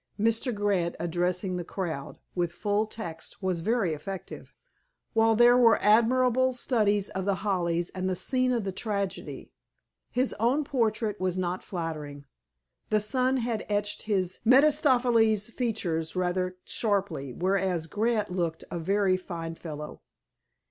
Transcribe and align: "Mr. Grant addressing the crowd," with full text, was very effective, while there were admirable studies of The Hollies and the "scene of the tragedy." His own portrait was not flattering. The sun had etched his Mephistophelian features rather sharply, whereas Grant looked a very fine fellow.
"Mr. 0.19 0.51
Grant 0.51 0.95
addressing 0.99 1.57
the 1.57 1.63
crowd," 1.63 2.17
with 2.33 2.51
full 2.53 2.87
text, 2.87 3.43
was 3.43 3.59
very 3.59 3.93
effective, 3.93 4.51
while 5.13 5.35
there 5.35 5.55
were 5.55 5.77
admirable 5.79 6.53
studies 6.53 7.09
of 7.11 7.25
The 7.25 7.35
Hollies 7.45 7.91
and 7.91 8.09
the 8.09 8.15
"scene 8.15 8.51
of 8.51 8.63
the 8.63 8.71
tragedy." 8.71 9.51
His 10.09 10.33
own 10.39 10.63
portrait 10.63 11.19
was 11.19 11.37
not 11.37 11.63
flattering. 11.63 12.25
The 12.89 12.99
sun 12.99 13.37
had 13.37 13.63
etched 13.69 14.01
his 14.01 14.39
Mephistophelian 14.43 15.37
features 15.37 16.15
rather 16.15 16.57
sharply, 16.65 17.31
whereas 17.31 17.85
Grant 17.85 18.31
looked 18.31 18.63
a 18.71 18.79
very 18.79 19.17
fine 19.17 19.53
fellow. 19.53 20.01